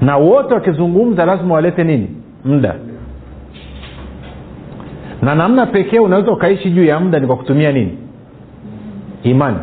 Na 0.00 0.16
wote 0.16 0.54
wakizungumza 0.54 1.24
lazima 1.24 1.54
walete 1.54 1.84
nini? 1.84 2.08
Muda. 2.44 2.74
Na 5.22 5.34
namna 5.34 5.66
pekee 5.66 5.98
unaweza 5.98 6.32
ukaishi 6.32 6.70
juu 6.70 6.84
ya 6.84 7.00
muda 7.00 7.18
ni 7.20 7.26
kwa 7.26 7.36
kutumia 7.36 7.72
nini? 7.72 7.98
Imani 9.22 9.58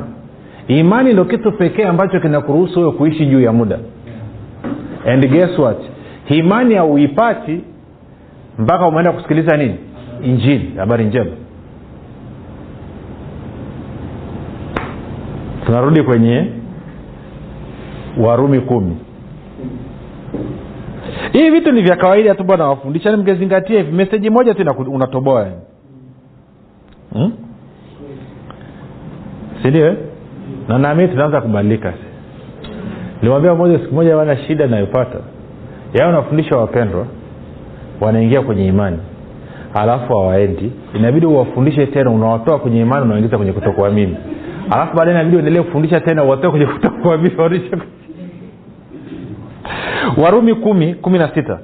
imani 0.67 1.13
ndo 1.13 1.25
kitu 1.25 1.51
pekee 1.51 1.83
ambacho 1.85 2.19
kinakuruhusu 2.19 2.79
wewe 2.79 2.91
kuishi 2.91 3.25
juu 3.25 3.41
ya 3.41 3.51
muda. 3.53 3.79
And 5.07 5.29
guess 5.29 5.59
what? 5.59 5.77
Imani 6.29 6.75
hauipati 6.75 7.61
mpaka 8.59 8.87
umeenda 8.87 9.11
kusikiliza 9.11 9.57
nini? 9.57 9.75
Injili. 10.23 10.71
Habari 10.77 11.05
njema. 11.05 11.31
Tunarudi 15.65 16.03
kwenye 16.03 16.45
warumi 18.17 18.59
kumi. 18.59 18.97
Hii 21.31 21.49
vitu 21.49 21.71
ni 21.71 21.81
vya 21.81 21.95
kawaida 21.95 22.35
tu 22.35 22.43
bwana 22.43 22.65
wafundisha 22.67 23.11
ni 23.11 23.17
mngezingatia 23.17 23.77
hivi. 23.77 23.91
Meseji 23.91 24.29
moja 24.29 24.53
tu 24.53 24.63
unatoboa 24.91 25.41
yani. 25.43 25.55
hmm? 27.13 27.33
sindio 29.63 29.87
eh? 29.87 29.97
Na 30.67 30.77
naamini 30.77 31.09
tunaanza 31.09 31.41
kubadilika. 31.41 31.93
Nilimwambia 33.15 33.55
moja 33.55 33.79
siku 33.79 33.95
moja 33.95 34.17
wana 34.17 34.37
shida 34.37 34.65
inayopata 34.65 35.17
yao 35.93 36.09
unafundisha 36.09 36.57
wapendwa 36.57 37.07
wanaingia 38.01 38.41
kwenye 38.41 38.67
imani. 38.67 38.97
Alafu 39.73 40.13
hawaendi. 40.17 40.71
Inabidi 40.95 41.25
uwafundishe 41.25 41.85
tena 41.85 42.11
unawatoa 42.11 42.59
kwenye 42.59 42.81
imani 42.81 43.01
unawaingiza 43.03 43.37
kwenye 43.37 43.51
kutokuamini. 43.51 44.17
Alafu 44.71 44.95
baadaye 44.97 45.15
inabidi 45.17 45.35
uendelee 45.35 45.61
kufundisha 45.61 45.99
tena 45.99 46.23
uwatoe 46.23 46.49
kwenye 46.49 46.65
kutokuamini 46.73 47.35
warumi 50.17 50.55
kumi 50.55 50.93
kumi 50.93 51.17
na 51.19 51.29
sita. 51.35 51.59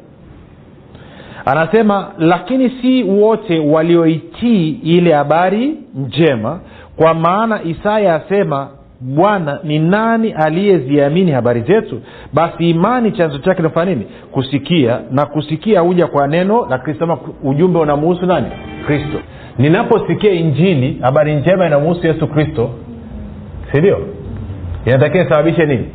Anasema 1.46 2.08
lakini 2.18 2.70
si 2.82 3.04
wote 3.04 3.60
walioitii 3.60 4.70
ile 4.70 5.14
habari 5.14 5.78
njema 5.96 6.60
kwa 6.98 7.14
maana 7.14 7.64
isaya 7.64 8.16
asema 8.16 8.70
bwana 9.02 9.60
ni 9.64 9.80
nani 9.80 10.32
aliyeziamini 10.32 11.32
habari 11.32 11.62
zetu? 11.62 12.02
Basi 12.34 12.70
imani 12.70 13.12
chanzo 13.12 13.38
chake 13.38 13.62
nafanya 13.62 13.92
nini? 13.94 14.06
Kusikia. 14.32 15.00
Na 15.12 15.26
kusikia 15.26 15.80
huja 15.80 16.08
kwa 16.08 16.28
neno 16.28 16.66
la 16.70 16.78
kristo 16.78 17.04
ama 17.04 17.18
ujumbe 17.44 17.80
unamuhusu 17.80 18.26
nani? 18.26 18.48
Kristo. 18.88 19.20
Ninaposikia 19.58 20.32
injili 20.32 20.98
habari 21.02 21.36
njema 21.36 21.68
inamuhusu 21.68 22.08
yesu 22.08 22.28
kristo 22.28 22.70
sindio 23.72 23.98
inatakiwa 24.86 25.24
isababishe 25.26 25.66
nini? 25.66 25.86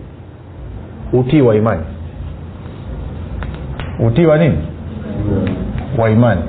Utii 1.13 1.41
wa 1.41 1.57
imani. 1.57 1.83
Utii 4.07 4.27
wa 4.27 4.39
nini? 4.39 4.59
Wa 5.99 6.11
imani. 6.11 6.43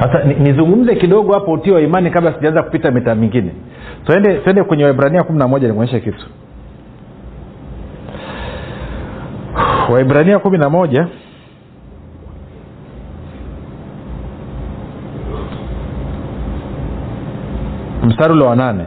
Sasa 0.00 0.24
nizungumze 0.24 0.94
kidogo 0.96 1.32
hapo 1.32 1.52
utii 1.52 1.70
wa 1.70 1.80
imani 1.80 2.10
kabla 2.10 2.32
sijaanza 2.32 2.62
kupita 2.62 2.90
mita 2.90 3.14
mingine 3.14 3.50
tuende 4.06 4.34
twende 4.38 4.62
kwenye 4.64 4.84
waibrania 4.84 5.22
kumi 5.22 5.38
na 5.38 5.48
moja 5.48 5.68
nikuonyeshe 5.68 6.00
kitu. 6.00 6.26
Waibrania 9.92 10.38
kumi 10.38 10.58
na 10.58 10.70
moja. 10.70 11.08
Mstari 18.02 18.32
ule 18.32 18.44
wa 18.44 18.56
nane. 18.56 18.84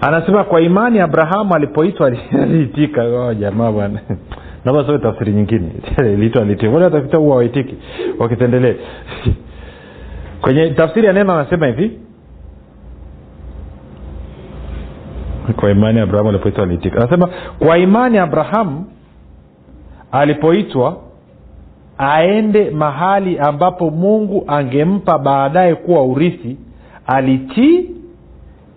Anasema 0.00 0.44
kwa 0.44 0.60
imani 0.60 1.00
abrahamu 1.00 1.54
alipoitwa 1.54 2.06
ali- 2.06 2.20
aliitika. 2.42 3.02
Oh, 3.04 3.34
jamaa 3.34 3.72
bwana. 3.72 4.00
Naomba 4.64 4.86
soe 4.86 4.98
tafsiri 4.98 5.32
nyingine. 5.32 5.70
Iliitwa 6.12 6.42
aliitika. 6.42 6.72
Wale 6.72 6.84
watafita 6.84 7.16
huwa 7.16 7.36
waitiki 7.36 7.74
wakitendelee. 8.18 8.74
Kwenye 10.40 10.70
tafsiri 10.70 11.06
ya 11.06 11.12
neno 11.12 11.32
anasema 11.32 11.66
hivi 11.66 12.00
kwa 15.66 15.72
imani 15.72 16.00
abrahamu 16.00 16.28
alipoitwa 16.28 16.64
aliitika. 16.64 16.96
Anasema 17.00 17.28
kwa 17.58 17.78
imani 17.78 18.18
abrahamu 18.18 18.84
alipoitwa 20.12 20.96
aende 21.98 22.70
mahali 22.70 23.38
ambapo 23.38 23.90
mungu 23.90 24.44
angempa 24.46 25.18
baadaye 25.18 25.74
kuwa 25.74 26.02
urithi 26.04 26.56
alitii 27.06 27.90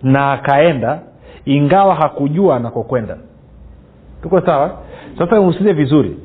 na 0.02 0.32
akaenda 0.32 1.00
ingawa 1.44 1.94
hakujua 1.94 2.56
anakokwenda. 2.56 3.16
Tuko 4.22 4.40
sawa? 4.40 4.78
Sasa 5.18 5.40
usize 5.40 5.72
vizuri. 5.72 6.16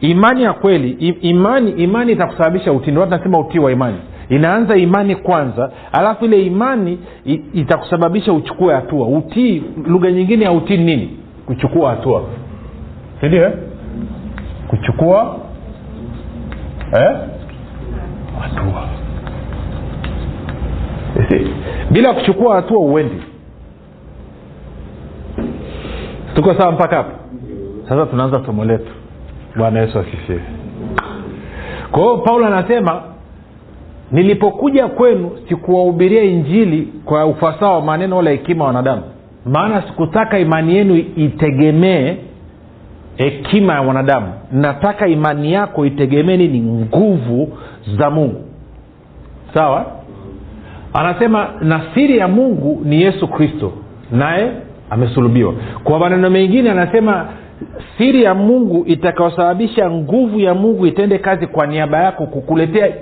Imani 0.00 0.42
ya 0.42 0.52
kweli 0.52 0.90
imani 1.20 1.70
imani 1.70 2.12
itakusababisha 2.12 2.72
utii. 2.72 2.90
Ndio 2.90 3.02
utii 3.38 3.58
wa 3.58 3.72
imani 3.72 3.98
inaanza 4.28 4.76
imani 4.76 5.16
kwanza 5.16 5.70
alafu 5.92 6.24
ile 6.24 6.42
imani 6.46 6.98
itakusababisha 7.54 8.32
uchukue 8.32 8.74
hatua. 8.74 9.06
Utii 9.06 9.62
lugha 9.86 10.10
nyingine 10.12 10.44
ya 10.44 10.52
utii 10.52 10.76
nini? 10.76 11.16
Kuchukua 11.46 11.90
hatua. 11.90 12.22
Sindio 13.20 13.42
eh? 13.42 13.52
kuchukua 14.68 15.36
eh? 16.92 17.16
hatua. 18.40 18.88
Bila 21.90 22.12
kuchukua 22.14 22.54
hatua 22.56 22.78
uendi 22.78 23.22
tuko 26.34 26.54
sawa 26.54 26.72
mpaka 26.72 26.96
hapo? 26.96 27.10
Sasa 27.88 28.06
tunaanza 28.06 28.46
somo 28.46 28.64
letu. 28.64 28.90
Bwana 29.56 29.80
yesu 29.80 29.98
asifiwe. 29.98 30.40
Kwa 31.90 32.02
hiyo 32.02 32.16
paulo 32.18 32.46
anasema 32.46 33.02
nilipokuja 34.12 34.88
kwenu 34.88 35.30
sikuwahubiria 35.48 36.22
injili 36.22 36.88
kwa 37.04 37.26
ufasaha 37.26 37.72
wa 37.72 37.82
maneno 37.82 38.16
wala 38.16 38.30
hekima 38.30 38.64
wa 38.64 38.68
wanadamu. 38.68 39.02
Maana 39.46 39.82
sikutaka 39.82 40.38
imani 40.38 40.76
yenu 40.76 40.96
itegemee 41.16 42.16
hekima 43.16 43.72
ya 43.74 43.80
wanadamu. 43.82 44.26
Nataka 44.52 45.06
imani 45.08 45.52
yako 45.52 45.86
itegemee 45.86 46.36
nini? 46.36 46.60
Nguvu 46.60 47.48
za 47.98 48.10
mungu. 48.10 48.40
Sawa? 49.54 49.86
Anasema 50.92 51.48
na 51.60 51.80
siri 51.94 52.18
ya 52.18 52.28
mungu 52.28 52.80
ni 52.84 53.02
yesu 53.02 53.28
kristo 53.28 53.72
naye 54.12 54.50
amesulubiwa. 54.90 55.54
Kwa 55.84 55.98
maneno 55.98 56.30
mengine 56.30 56.70
anasema 56.70 57.26
siri 57.98 58.22
ya 58.22 58.34
mungu 58.34 58.84
itakayosababisha 58.86 59.90
nguvu 59.90 60.40
ya 60.40 60.54
mungu 60.54 60.86
itende 60.86 61.18
kazi 61.18 61.46
kwa 61.46 61.66
niaba 61.66 61.98
yako 62.02 62.26
kukuletea 62.26 62.92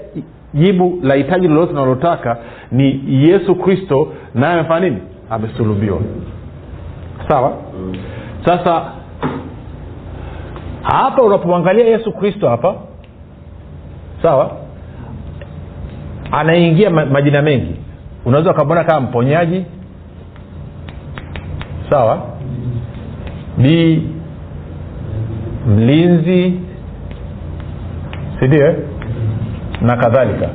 jibu 0.55 0.99
la 1.03 1.15
hitaji 1.15 1.49
lolote 1.49 1.73
unalotaka 1.73 2.37
ni 2.73 3.01
yesu 3.29 3.55
kristo 3.55 4.13
naye 4.35 4.55
amefanya 4.55 4.89
nini? 4.89 5.03
Amesulubiwa. 5.31 5.99
Sawa? 7.29 7.53
Sasa 8.45 8.93
hapa 10.83 11.23
unapomwangalia 11.23 11.85
yesu 11.87 12.13
kristo 12.13 12.49
hapa 12.49 12.75
sawa 14.23 14.57
anaingia 16.33 16.91
majina 16.91 17.43
mengi. 17.43 17.75
Unaweza 18.25 18.51
ukamwona 18.51 18.85
kama 18.85 19.01
mponyaji 19.01 19.65
sawa 21.91 22.23
b 23.59 24.03
mlinzi 25.69 26.61
sindio 28.41 28.75
na 29.83 29.97
kadhalika. 29.97 30.49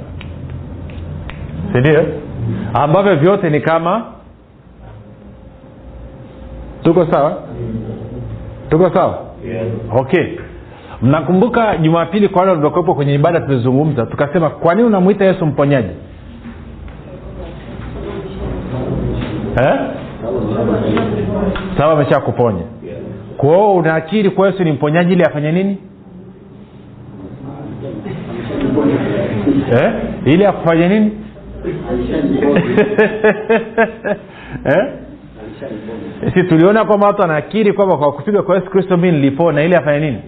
Sindio 1.74 2.06
ambavyo 2.74 3.16
vyote 3.16 3.50
ni 3.50 3.62
kama 3.62 4.06
tuko 6.84 7.06
sawa? 7.12 7.38
Tuko 8.70 8.90
sawa? 8.94 9.20
Okay. 9.92 10.26
Mnakumbuka 11.02 11.78
jumapili 11.78 12.28
kwa 12.30 12.40
wale 12.40 12.50
walivyokuwepo 12.52 12.96
kwenye 12.96 13.13
ibada 13.13 13.40
tulizungumza 13.40 14.06
tukasema 14.06 14.50
kwa 14.50 14.76
nini 14.76 14.88
unamwita 14.88 15.26
yesu 15.26 15.46
mponyaji? 15.46 15.90
Eh? 19.63 19.80
sawa 21.78 21.94
amesha 21.94 22.20
kuponya 22.20 22.62
kwao 23.38 23.76
unaakiri 23.76 24.30
kwa 24.30 24.48
yesu 24.48 24.63
ni 24.63 24.72
mponyaji 24.72 25.13
ili 25.13 25.24
afanye 25.24 25.52
nini 25.52 25.78
eh? 29.72 29.94
ili 30.26 30.46
akufanye 30.46 30.88
nini? 30.88 31.12
Eh? 34.66 34.88
si 36.34 36.44
tuliona 36.44 36.86
kwamba 36.86 37.08
watu 37.08 37.24
anakiri 37.24 37.74
kwamba 37.74 37.98
kwa 37.98 38.12
kupiga 38.14 38.42
kwa 38.42 38.56
yesu 38.56 38.70
kristo 38.70 38.98
mi 38.98 39.12
nilipona. 39.12 39.64
Ili 39.64 39.76
afanye 39.76 40.00
nini? 40.00 40.22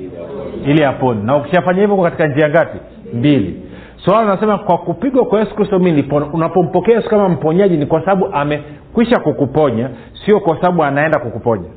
Ili 0.66 0.84
apone 0.84 1.24
na 1.24 1.38
ukishafanya 1.38 1.82
hivyo 1.82 1.98
katika 1.98 2.28
njia 2.28 2.50
ngapi? 2.50 2.78
Mbili. 3.14 3.62
Swala 4.06 4.22
so, 4.28 4.34
nasema 4.36 4.58
kwa 4.58 4.78
kupigwa 4.78 5.26
kwa 5.26 5.40
yesu 5.40 5.56
kristo 5.56 5.80
mi 5.80 5.92
nilipona. 5.92 6.26
Unapompokea 6.26 6.96
yesu 6.96 7.10
kama 7.10 7.30
mponyaji 7.30 7.78
ni 7.78 7.86
kwa 7.86 8.00
sababu 8.00 8.28
amekwisha 8.34 9.20
kukuponya 9.20 9.90
sio 10.26 10.40
kwa 10.40 10.56
sababu 10.62 10.84
anaenda 10.84 11.20
kukuponya. 11.20 11.70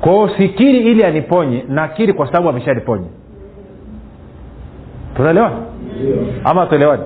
Kwa 0.00 0.12
hiyo 0.12 0.30
sikiri 0.38 0.78
ili 0.78 1.04
aniponye 1.04 1.64
nakiri 1.68 2.12
kwa 2.12 2.26
sababu 2.26 2.48
ameshaniponya 2.48 3.06
tunaelewana 5.16 5.56
ama 6.44 6.66
tuelewani 6.66 7.02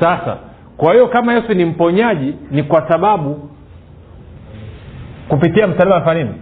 sasa 0.00 0.36
kwa 0.76 0.92
hiyo 0.92 1.08
kama 1.08 1.34
yesu 1.34 1.54
ni 1.54 1.64
mponyaji 1.64 2.34
ni 2.50 2.62
kwa 2.62 2.88
sababu 2.88 3.48
kupitia 5.28 5.66
msalaba 5.66 5.96
amefanya 5.96 6.24
nini? 6.24 6.34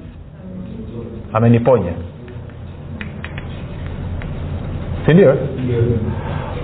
Ameniponya. 1.33 1.93
Sindio 5.07 5.37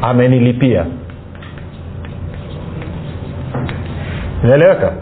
amenilipia. 0.02 0.86
Inaeleweka? 4.44 4.92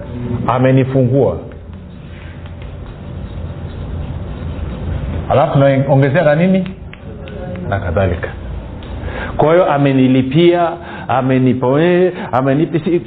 Amenifungua. 0.47 1.39
Alafu 5.29 5.59
naongezea 5.59 6.23
na 6.25 6.35
nini? 6.35 6.69
Na 7.69 7.81
kadhalika 7.81 8.29
kwa 9.37 9.53
hiyo 9.53 9.73
amenilipia 9.73 10.73
amenipoe 11.09 12.13
amenipi 12.33 13.01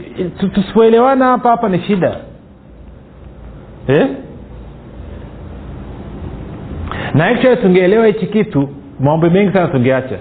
tusipoelewana 0.53 1.25
hapa 1.25 1.49
hapa 1.49 1.69
ni 1.69 1.79
shida. 1.79 2.17
Eh? 3.87 4.07
na 7.13 7.25
actually 7.25 7.61
tungeelewa 7.61 8.07
hichi 8.07 8.27
kitu 8.27 8.69
maombi 8.99 9.29
mengi 9.29 9.53
sana 9.53 9.67
tungeacha. 9.67 10.19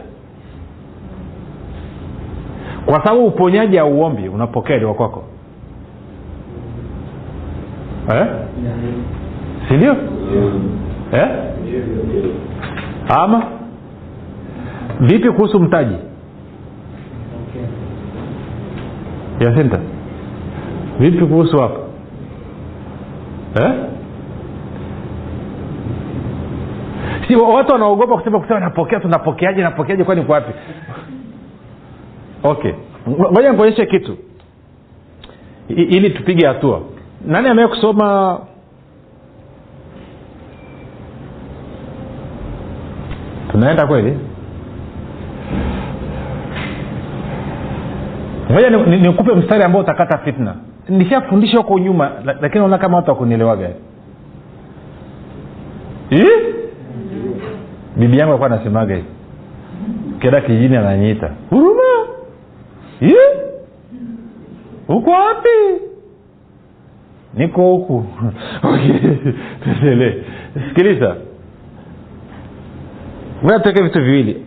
Kwa 2.87 3.03
sababu 3.05 3.27
uponyaji 3.27 3.79
auombi 3.79 4.29
unapokea 4.29 4.79
liwa 4.79 4.95
kwako. 4.95 5.25
Eh? 8.15 8.27
sindio 9.69 9.97
eh? 11.13 11.29
ama 13.09 13.43
vipi 15.01 15.31
kuhusu 15.31 15.61
mtaji? 15.61 15.97
Yasinta 19.41 19.81
vipi 21.01 21.27
kuhusu 21.27 21.59
hapo 21.61 21.81
eh? 23.61 23.73
si 27.29 27.37
watu 27.37 27.73
wanaogopa 27.73 28.17
kusema 28.17 28.41
kusema 28.41 28.61
napokea 28.61 29.01
tunapokeaje 29.01 29.63
napokeaje 29.63 30.05
kwani 30.05 30.23
kwa 30.23 30.35
wapi? 30.35 30.53
Okay. 32.43 32.73
Ngoja 33.09 33.51
nikuonyeshe 33.51 33.87
kitu. 33.87 34.17
I, 35.69 35.75
ili 35.75 36.11
tupige 36.11 36.47
hatua. 36.47 36.81
Nani 37.27 37.49
amee 37.49 37.67
kusoma 37.67 38.39
tunaenda 43.51 43.87
kweli 43.87 44.19
moja 48.51 48.71
nikupe 48.71 49.31
ni, 49.31 49.37
ni 49.37 49.43
mstari 49.43 49.63
ambao 49.63 49.81
utakata 49.81 50.19
fitna. 50.19 50.55
Nishafundisha 50.89 51.59
huko 51.59 51.79
nyuma 51.79 52.11
lakini 52.25 52.59
naona 52.61 52.79
kama 52.79 52.97
watu 52.97 53.11
wakunielewaga. 53.11 53.71
Bibi 57.97 58.19
yangu 58.19 58.33
alikuwa 58.33 58.51
anasemaga 58.53 58.95
hivi. 58.95 59.09
Kenda 60.19 60.41
kijini 60.41 60.77
ananyiita 60.77 61.31
huruma? 61.51 61.83
Huko 64.87 65.11
wapi? 65.11 65.83
Niko 67.35 67.63
huku. 67.63 68.05
Sikiliza. 70.69 71.17
Tuweke 73.63 73.83
vitu 73.83 74.01
viwili 74.03 74.46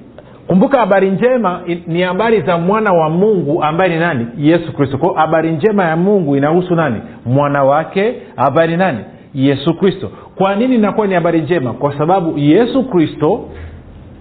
kumbuka 0.50 0.80
habari 0.80 1.10
njema 1.10 1.62
ni 1.88 2.02
habari 2.02 2.42
za 2.42 2.58
mwana 2.58 2.94
wa 2.94 3.10
mungu 3.10 3.64
ambaye 3.64 3.94
ni 3.94 4.00
nani? 4.00 4.28
Yesu 4.38 4.74
kristo. 4.74 4.98
Kwao 4.98 5.14
habari 5.14 5.52
njema 5.52 5.86
ya 5.86 5.96
mungu 5.98 6.36
inahusu 6.36 6.76
nani? 6.76 7.02
Mwana 7.26 7.64
wake 7.64 8.14
habari 8.36 8.78
nani? 8.78 9.00
Yesu 9.34 9.74
kristo. 9.74 10.12
Kwa 10.36 10.56
nini 10.56 10.76
inakuwa 10.76 11.08
ni 11.08 11.14
habari 11.14 11.42
njema? 11.42 11.74
Kwa 11.74 11.98
sababu 11.98 12.38
yesu 12.38 12.84
kristo 12.84 13.46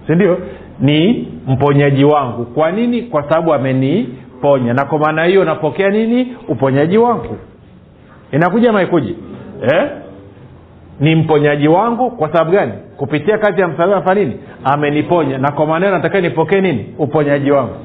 sindio 0.07 0.37
ni 0.79 1.27
mponyaji 1.47 2.03
wangu. 2.05 2.45
Kwa 2.45 2.71
nini? 2.71 3.01
Kwa 3.01 3.23
sababu 3.23 3.53
ameniponya. 3.53 4.73
Na 4.73 4.85
kwa 4.85 4.99
maana 4.99 5.23
hiyo 5.23 5.45
napokea 5.45 5.89
nini? 5.89 6.27
Uponyaji 6.47 6.97
wangu. 6.97 7.37
Inakuja 8.31 8.71
maikuji 8.71 9.15
eh? 9.73 9.89
Ni 10.99 11.15
mponyaji 11.15 11.67
wangu. 11.67 12.11
Kwa 12.11 12.27
sababu 12.31 12.51
gani? 12.51 12.71
Kupitia 12.97 13.37
kazi 13.37 13.61
ya 13.61 13.67
msalaba 13.67 14.01
fa 14.01 14.13
nini? 14.13 14.33
Ameniponya. 14.63 15.37
Na 15.37 15.51
kwa 15.51 15.65
maneno 15.65 15.91
natakiwa 15.91 16.21
nipokee 16.21 16.61
nini? 16.61 16.85
Uponyaji 16.97 17.51
wangu. 17.51 17.75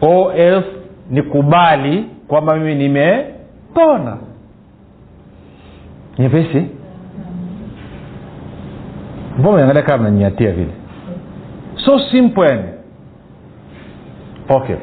Of 0.00 0.64
nikubali 1.10 2.04
kwamba 2.28 2.56
mimi 2.56 2.74
nimepona. 2.74 4.16
Nyepesi. 6.18 6.66
Mbona 9.38 9.62
angalia 9.62 9.98
mnanyatia 9.98 10.52
vile? 10.52 10.70
So 11.76 11.98
simple. 12.10 12.48
Yani 12.48 12.62
okay. 14.48 14.76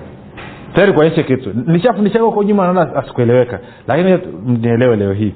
Tayari 0.74 0.94
kuonyesha 0.94 1.24
kitu. 1.24 1.54
Nishafundishaga 1.66 2.26
huko 2.26 2.44
nyuma 2.44 2.64
naona 2.64 2.96
asikueleweka. 2.96 3.60
Lakini 3.88 4.20
nielewe 4.46 4.96
leo 4.96 5.14
hii 5.14 5.34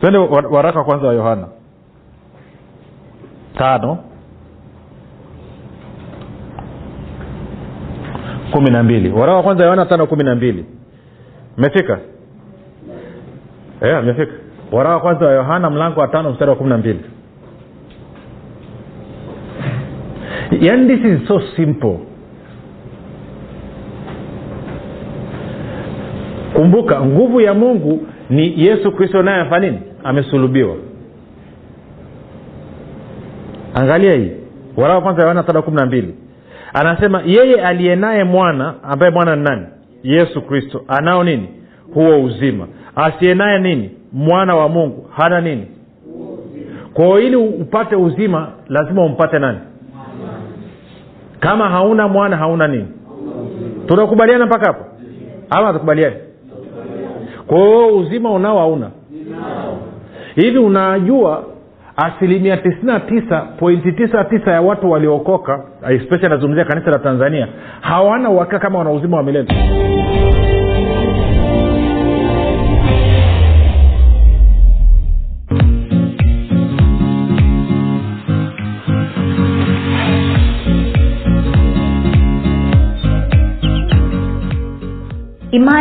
twende 0.00 0.18
waraka 0.50 0.84
kwanza 0.84 1.06
wa 1.06 1.14
yohana. 1.14 1.46
Tano. 3.58 3.98
Kumi 8.50 8.70
na 8.70 8.82
mbili. 8.82 9.08
Waraka 9.10 9.36
wa 9.36 9.42
kwanza 9.42 9.64
yohana 9.64 9.86
tano 9.86 10.06
kumi 10.06 10.24
na 10.24 10.34
mbili. 10.34 10.64
Mmefika? 11.56 11.98
Amefika 13.98 14.32
waraka 14.72 14.94
wa 14.94 15.00
kwanza 15.00 15.26
wa 15.26 15.32
yohana 15.32 15.70
mlango 15.70 16.00
wa 16.00 16.08
tano 16.08 16.30
mstari 16.32 16.50
wa 16.50 16.56
kumi 16.56 16.70
na 16.70 16.78
mbili. 16.78 17.00
Yani 20.60 20.96
this 20.96 21.04
is 21.04 21.28
so 21.28 21.40
simple. 21.56 21.98
Kumbuka 26.54 27.00
nguvu 27.00 27.40
ya 27.40 27.54
mungu 27.54 28.06
ni 28.30 28.64
yesu 28.64 28.92
kristo 28.92 29.22
naye 29.22 29.60
nini 29.60 29.80
amesulubiwa. 30.06 30.76
Angalia 33.74 34.14
hii. 34.14 34.30
Waraka 34.76 35.00
kwanza 35.00 35.22
yohana 35.22 35.42
saba 35.46 35.62
kumi 35.62 35.76
na 35.76 35.86
mbili. 35.86 36.14
Anasema 36.74 37.22
yeye 37.26 37.60
aliye 37.66 37.96
naye 37.96 38.24
mwana 38.24 38.74
ambaye 38.82 39.12
mwana 39.12 39.36
ni 39.36 39.42
nani? 39.42 39.66
Yesu 40.02 40.42
kristo. 40.42 40.84
Anao 40.88 41.24
nini? 41.24 41.48
Huo 41.94 42.22
uzima. 42.24 42.66
Asiye 42.96 43.34
naye 43.34 43.58
nini? 43.58 43.90
Mwana 44.12 44.56
wa 44.56 44.68
mungu. 44.68 45.06
Hana 45.16 45.40
nini? 45.40 45.66
Kwao 46.94 47.20
ili 47.20 47.36
upate 47.36 47.96
uzima 47.96 48.48
lazima 48.68 49.04
umpate 49.04 49.38
nani? 49.38 49.58
Kama 51.40 51.68
hauna 51.68 52.08
mwana 52.08 52.36
hauna 52.36 52.68
nini? 52.68 52.86
Tunakubaliana 53.86 54.46
mpaka 54.46 54.66
hapo? 54.66 54.84
Ama 55.50 55.66
hatukubaliani? 55.66 56.16
Kwao 57.46 57.96
uzima 57.96 58.30
unao 58.30 58.58
hauna 58.58 58.90
hivi 60.36 60.58
unajua 60.58 61.44
asilimia 61.96 62.56
tisini 62.56 62.82
na 62.86 63.00
tisa 63.00 63.40
pointi 63.40 63.92
tisa 63.92 64.24
tisa 64.24 64.50
ya 64.50 64.60
watu 64.60 64.90
waliokoka 64.90 65.64
especially 65.88 66.26
anazungumzia 66.26 66.64
kanisa 66.64 66.90
la 66.90 66.98
tanzania 66.98 67.48
hawana 67.80 68.30
uhakika 68.30 68.58
kama 68.58 68.78
wana 68.78 68.90
uzima 68.90 69.16
wa 69.16 69.22
milele 69.22 69.48